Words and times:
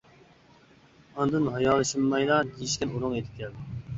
ئاندىن 1.17 1.49
ھايالشىمايلا 1.57 2.39
دېيىشكەن 2.55 2.95
ئورۇنغا 2.97 3.21
يىتىپ 3.23 3.37
كەلدى. 3.43 3.71